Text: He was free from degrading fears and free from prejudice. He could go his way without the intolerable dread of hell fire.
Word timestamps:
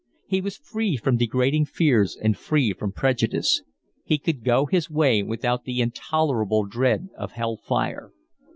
He 0.25 0.41
was 0.41 0.57
free 0.57 0.97
from 0.97 1.17
degrading 1.17 1.65
fears 1.65 2.17
and 2.19 2.35
free 2.35 2.73
from 2.73 2.91
prejudice. 2.91 3.61
He 4.03 4.17
could 4.17 4.43
go 4.43 4.65
his 4.65 4.89
way 4.89 5.21
without 5.21 5.63
the 5.65 5.79
intolerable 5.79 6.63
dread 6.65 7.09
of 7.15 7.33
hell 7.33 7.55
fire. 7.55 8.11